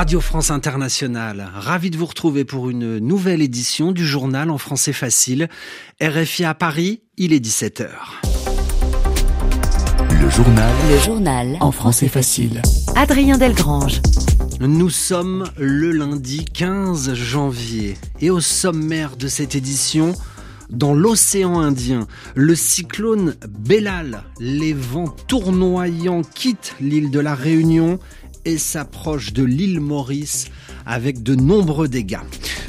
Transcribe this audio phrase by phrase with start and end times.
[0.00, 4.94] Radio France Internationale, ravi de vous retrouver pour une nouvelle édition du journal en français
[4.94, 5.50] facile.
[6.00, 7.90] RFI à Paris, il est 17h.
[10.18, 10.72] Le journal.
[10.90, 12.62] Le journal en français facile.
[12.96, 14.00] Adrien Delgrange.
[14.58, 20.14] Nous sommes le lundi 15 janvier et au sommaire de cette édition,
[20.70, 27.98] dans l'océan Indien, le cyclone Bellal, les vents tournoyants quittent l'île de la Réunion
[28.44, 30.48] et s'approche de l'île Maurice
[30.86, 32.18] avec de nombreux dégâts.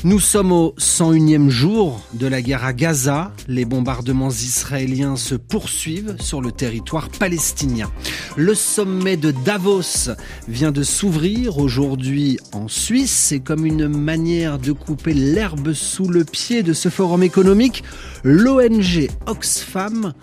[0.04, 3.32] Nous sommes au 101e jour de la guerre à Gaza.
[3.48, 7.92] Les bombardements israéliens se poursuivent sur le territoire palestinien.
[8.36, 10.10] Le sommet de Davos
[10.48, 13.12] vient de s'ouvrir aujourd'hui en Suisse.
[13.12, 17.84] C'est comme une manière de couper l'herbe sous le pied de ce forum économique.
[18.24, 20.14] L'ONG Oxfam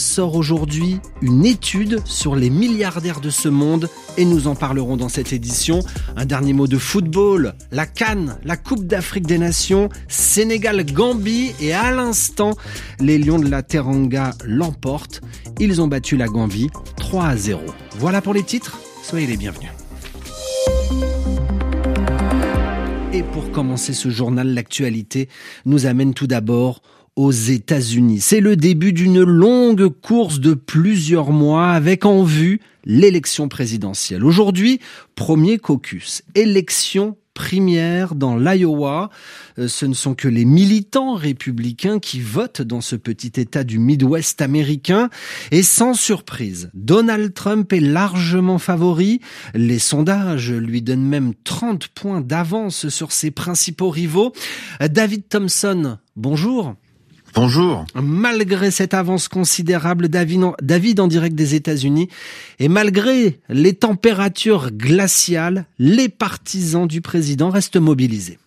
[0.00, 5.08] sort aujourd'hui une étude sur les milliardaires de ce monde et nous en parlerons dans
[5.08, 5.80] cette édition.
[6.16, 11.90] Un dernier mot de football, la Cannes, la Coupe d'Afrique des Nations, Sénégal-Gambie et à
[11.92, 12.56] l'instant,
[13.00, 15.20] les Lions de la Teranga l'emportent.
[15.60, 17.60] Ils ont battu la Gambie 3 à 0.
[17.98, 19.70] Voilà pour les titres, soyez les bienvenus.
[23.12, 25.28] Et pour commencer ce journal, l'actualité
[25.64, 26.82] nous amène tout d'abord
[27.18, 28.20] aux États-Unis.
[28.20, 34.24] C'est le début d'une longue course de plusieurs mois avec en vue l'élection présidentielle.
[34.24, 34.78] Aujourd'hui,
[35.16, 39.10] premier caucus, élection primaire dans l'Iowa.
[39.58, 43.80] Euh, ce ne sont que les militants républicains qui votent dans ce petit État du
[43.80, 45.10] Midwest américain.
[45.50, 49.20] Et sans surprise, Donald Trump est largement favori.
[49.54, 54.32] Les sondages lui donnent même 30 points d'avance sur ses principaux rivaux.
[54.80, 56.76] David Thompson, bonjour.
[57.34, 57.84] Bonjour.
[57.94, 62.08] Malgré cette avance considérable, David en, direct des États-Unis,
[62.58, 68.38] et malgré les températures glaciales, les partisans du président restent mobilisés.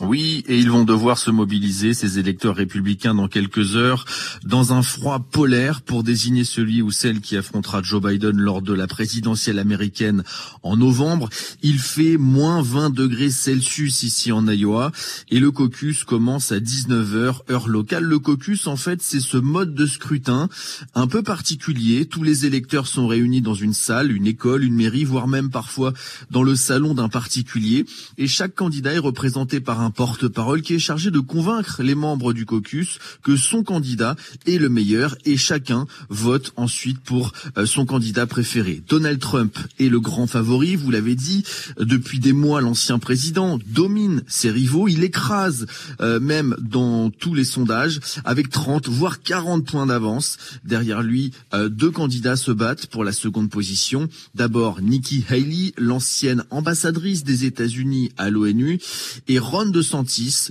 [0.00, 4.04] Oui, et ils vont devoir se mobiliser, ces électeurs républicains, dans quelques heures,
[4.44, 8.74] dans un froid polaire pour désigner celui ou celle qui affrontera Joe Biden lors de
[8.74, 10.22] la présidentielle américaine
[10.62, 11.30] en novembre.
[11.62, 14.92] Il fait moins 20 degrés Celsius ici en Iowa
[15.30, 18.04] et le caucus commence à 19h heure locale.
[18.04, 20.50] Le caucus, en fait, c'est ce mode de scrutin
[20.94, 22.04] un peu particulier.
[22.04, 25.94] Tous les électeurs sont réunis dans une salle, une école, une mairie, voire même parfois
[26.30, 27.86] dans le salon d'un particulier
[28.18, 31.94] et chaque candidat est représenté par un un porte-parole qui est chargé de convaincre les
[31.94, 37.66] membres du caucus que son candidat est le meilleur et chacun vote ensuite pour euh,
[37.66, 38.82] son candidat préféré.
[38.88, 41.44] Donald Trump est le grand favori, vous l'avez dit,
[41.78, 45.66] depuis des mois l'ancien président domine ses rivaux, il écrase
[46.00, 50.36] euh, même dans tous les sondages avec 30 voire 40 points d'avance.
[50.64, 54.08] Derrière lui, euh, deux candidats se battent pour la seconde position.
[54.34, 58.80] D'abord Nikki Haley, l'ancienne ambassadrice des États-Unis à l'ONU,
[59.28, 59.75] et Ron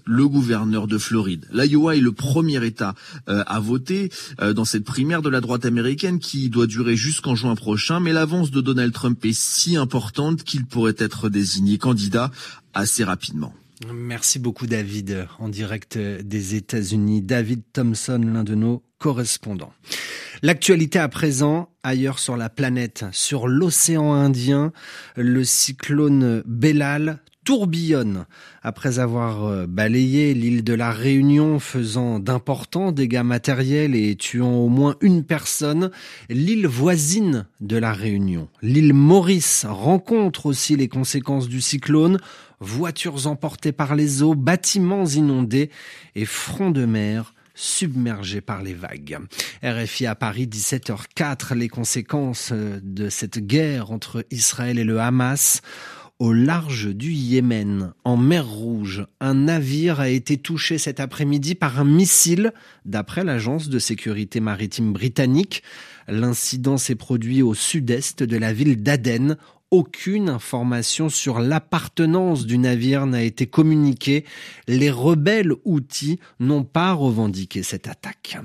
[0.05, 1.47] Le gouverneur de Floride.
[1.51, 2.95] L'Iowa est le premier État
[3.29, 4.09] euh, à voter
[4.41, 8.13] euh, dans cette primaire de la droite américaine qui doit durer jusqu'en juin prochain, mais
[8.13, 12.31] l'avance de Donald Trump est si importante qu'il pourrait être désigné candidat
[12.73, 13.53] assez rapidement.
[13.93, 17.21] Merci beaucoup David, en direct des États-Unis.
[17.21, 19.73] David Thompson, l'un de nos correspondants.
[20.41, 24.71] L'actualité à présent, ailleurs sur la planète, sur l'océan Indien,
[25.15, 28.25] le cyclone Bellal tourbillonne
[28.61, 34.67] après avoir euh, balayé l'île de la Réunion faisant d'importants dégâts matériels et tuant au
[34.67, 35.91] moins une personne,
[36.29, 42.19] l'île voisine de la Réunion, l'île Maurice rencontre aussi les conséquences du cyclone,
[42.59, 45.69] voitures emportées par les eaux, bâtiments inondés
[46.15, 49.17] et fronts de mer submergés par les vagues.
[49.63, 55.61] RFI à Paris, 17h04, les conséquences euh, de cette guerre entre Israël et le Hamas.
[56.17, 61.77] Au large du Yémen, en mer Rouge, un navire a été touché cet après-midi par
[61.77, 62.53] un missile,
[62.85, 65.61] d'après l'agence de sécurité maritime britannique.
[66.07, 69.35] L'incident s'est produit au sud-est de la ville d'Aden,
[69.71, 74.23] aucune information sur l'appartenance du navire n'a été communiquée.
[74.69, 78.37] Les rebelles outils n'ont pas revendiqué cette attaque.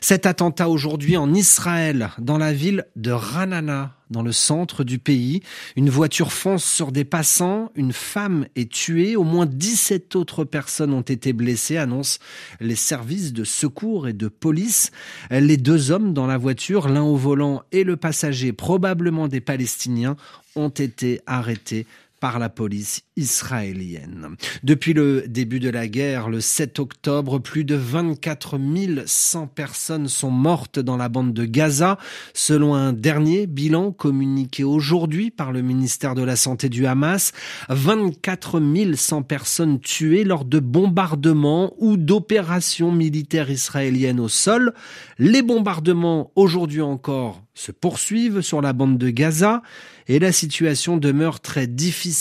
[0.00, 5.42] Cet attentat aujourd'hui en Israël, dans la ville de Ranana, dans le centre du pays.
[5.74, 10.92] Une voiture fonce sur des passants, une femme est tuée, au moins 17 autres personnes
[10.92, 12.20] ont été blessées, annoncent
[12.60, 14.92] les services de secours et de police.
[15.30, 20.16] Les deux hommes dans la voiture, l'un au volant et le passager, probablement des Palestiniens,
[20.54, 21.86] ont été arrêtés
[22.22, 24.36] par la police israélienne.
[24.62, 28.60] Depuis le début de la guerre, le 7 octobre, plus de 24
[29.06, 31.98] 100 personnes sont mortes dans la bande de Gaza,
[32.32, 37.32] selon un dernier bilan communiqué aujourd'hui par le ministère de la Santé du Hamas.
[37.68, 38.62] 24
[38.94, 44.74] 100 personnes tuées lors de bombardements ou d'opérations militaires israéliennes au sol.
[45.18, 49.60] Les bombardements aujourd'hui encore se poursuivent sur la bande de Gaza
[50.08, 52.11] et la situation demeure très difficile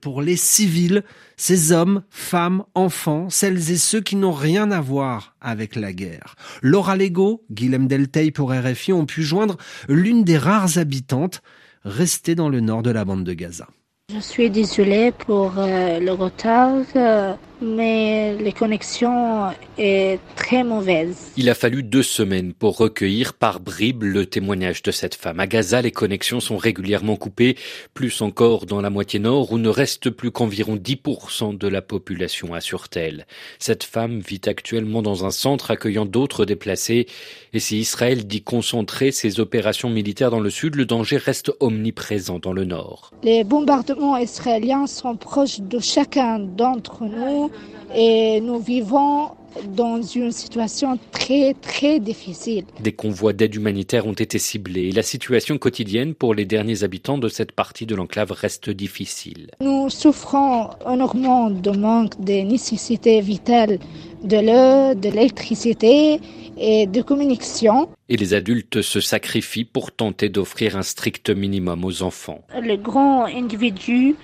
[0.00, 1.02] pour les civils,
[1.36, 6.34] ces hommes, femmes, enfants, celles et ceux qui n'ont rien à voir avec la guerre.
[6.62, 9.56] Laura Lego, Guillaume Deltey pour RFI ont pu joindre
[9.88, 11.42] l'une des rares habitantes
[11.84, 13.68] restées dans le nord de la bande de Gaza.
[14.12, 21.32] Je suis désolée pour euh, le retard, euh, mais les connexions est très mauvaise.
[21.36, 25.40] Il a fallu deux semaines pour recueillir par bribes le témoignage de cette femme.
[25.40, 27.56] À Gaza, les connexions sont régulièrement coupées,
[27.94, 32.54] plus encore dans la moitié nord où ne reste plus qu'environ 10% de la population,
[32.54, 33.26] assure-t-elle.
[33.58, 37.06] Cette femme vit actuellement dans un centre accueillant d'autres déplacés
[37.52, 42.38] et si Israël dit concentrer ses opérations militaires dans le sud, le danger reste omniprésent
[42.38, 43.12] dans le nord.
[43.22, 47.50] Les bombardements israéliens sont proches de chacun d'entre nous
[47.94, 49.30] et nous vivons
[49.64, 52.64] dans une situation très très difficile.
[52.80, 57.18] Des convois d'aide humanitaire ont été ciblés et la situation quotidienne pour les derniers habitants
[57.18, 59.50] de cette partie de l'enclave reste difficile.
[59.60, 63.78] Nous souffrons énormément de manque des nécessités vitales
[64.22, 66.20] de l'eau, de l'électricité
[66.58, 67.88] et de communication.
[68.08, 72.40] Et les adultes se sacrifient pour tenter d'offrir un strict minimum aux enfants.
[72.62, 74.16] Les grands individus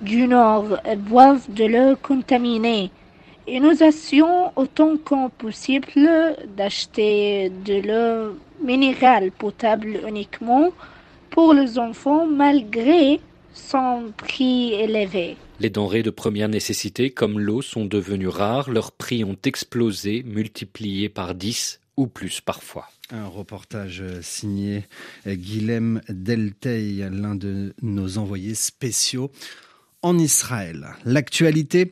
[0.00, 2.90] du Nord boivent de l'eau contaminée.
[3.46, 10.70] Et nous essayons autant que possible d'acheter de l'eau minérale potable uniquement
[11.30, 13.20] pour les enfants malgré
[13.52, 15.36] son prix élevé.
[15.58, 21.08] Les denrées de première nécessité comme l'eau sont devenues rares, leurs prix ont explosé, multipliés
[21.08, 22.88] par 10 ou plus parfois.
[23.10, 24.84] Un reportage signé
[25.26, 29.30] Guilhem Deltey, l'un de nos envoyés spéciaux
[30.00, 30.88] en Israël.
[31.04, 31.90] L'actualité,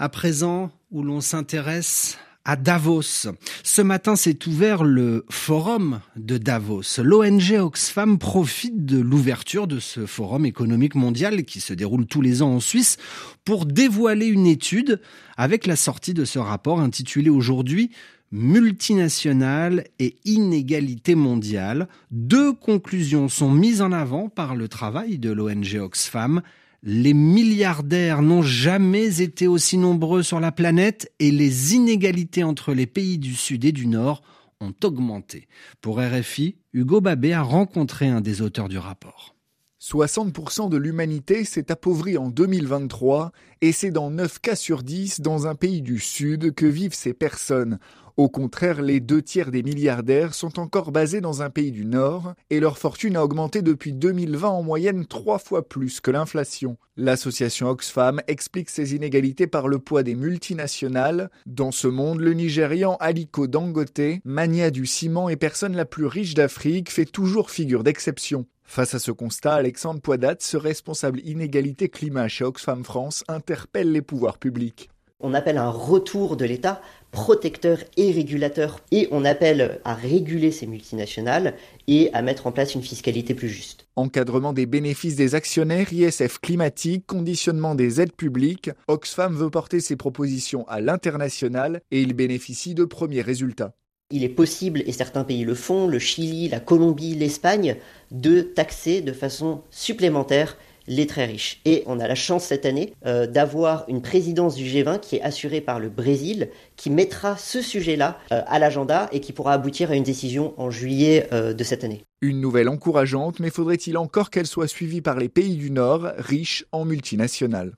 [0.00, 3.28] à présent, où l'on s'intéresse à Davos.
[3.62, 7.02] Ce matin s'est ouvert le forum de Davos.
[7.02, 12.40] L'ONG Oxfam profite de l'ouverture de ce forum économique mondial qui se déroule tous les
[12.40, 12.96] ans en Suisse
[13.44, 15.02] pour dévoiler une étude
[15.36, 17.90] avec la sortie de ce rapport intitulé aujourd'hui
[18.32, 21.88] multinationale et inégalité mondiale.
[22.10, 26.40] Deux conclusions sont mises en avant par le travail de l'ONG Oxfam
[26.82, 32.86] les milliardaires n'ont jamais été aussi nombreux sur la planète et les inégalités entre les
[32.86, 34.22] pays du Sud et du Nord
[34.60, 35.48] ont augmenté.
[35.80, 39.34] Pour RFI, Hugo Babé a rencontré un des auteurs du rapport.
[39.80, 45.46] 60% de l'humanité s'est appauvrie en 2023 et c'est dans 9 cas sur 10 dans
[45.46, 47.78] un pays du Sud que vivent ces personnes.
[48.20, 52.34] Au contraire, les deux tiers des milliardaires sont encore basés dans un pays du Nord
[52.50, 56.76] et leur fortune a augmenté depuis 2020 en moyenne trois fois plus que l'inflation.
[56.98, 61.30] L'association Oxfam explique ces inégalités par le poids des multinationales.
[61.46, 66.34] Dans ce monde, le Nigérian Aliko Dangote, mania du ciment et personne la plus riche
[66.34, 68.44] d'Afrique, fait toujours figure d'exception.
[68.64, 74.02] Face à ce constat, Alexandre Poidat, ce responsable inégalité climat chez Oxfam France, interpelle les
[74.02, 74.90] pouvoirs publics.
[75.20, 76.80] On appelle un retour de l'État
[77.10, 81.54] protecteur et régulateur et on appelle à réguler ces multinationales
[81.88, 83.86] et à mettre en place une fiscalité plus juste.
[83.96, 89.96] Encadrement des bénéfices des actionnaires, ISF climatique, conditionnement des aides publiques, Oxfam veut porter ses
[89.96, 93.74] propositions à l'international et il bénéficie de premiers résultats.
[94.12, 97.76] Il est possible, et certains pays le font, le Chili, la Colombie, l'Espagne,
[98.10, 100.56] de taxer de façon supplémentaire
[100.90, 101.60] les très riches.
[101.64, 105.22] Et on a la chance cette année euh, d'avoir une présidence du G20 qui est
[105.22, 109.92] assurée par le Brésil, qui mettra ce sujet-là euh, à l'agenda et qui pourra aboutir
[109.92, 112.04] à une décision en juillet euh, de cette année.
[112.20, 116.66] Une nouvelle encourageante, mais faudrait-il encore qu'elle soit suivie par les pays du Nord, riches
[116.72, 117.72] en multinationales?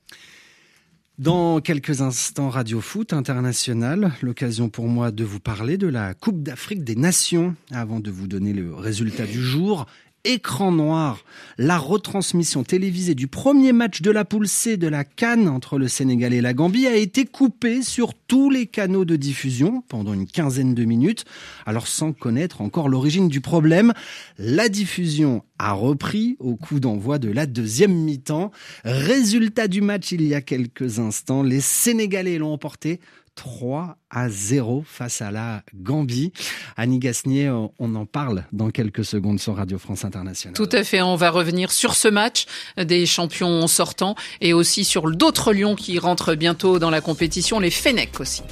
[1.19, 6.43] Dans quelques instants, Radio Foot International, l'occasion pour moi de vous parler de la Coupe
[6.43, 7.55] d'Afrique des Nations.
[7.71, 9.87] Avant de vous donner le résultat du jour
[10.25, 11.25] écran noir,
[11.59, 15.89] la retransmission télévisée du premier match de la poule C de la Cannes entre le
[15.89, 20.27] Sénégal et la Gambie a été coupée sur tous les canaux de diffusion pendant une
[20.27, 21.25] quinzaine de minutes.
[21.67, 23.93] Alors sans connaître encore l'origine du problème,
[24.39, 28.53] la diffusion a repris au coup d'envoi de la deuxième mi-temps.
[28.85, 33.01] Résultat du match il y a quelques instants, les Sénégalais l'ont emporté
[33.35, 36.33] 3 à 0 face à la Gambie.
[36.77, 40.55] Annie Gasnier, on en parle dans quelques secondes sur Radio France Internationale.
[40.55, 42.47] Tout à fait, on va revenir sur ce match
[42.77, 47.71] des champions sortants et aussi sur d'autres lions qui rentrent bientôt dans la compétition, les
[47.71, 48.43] Fennecs aussi.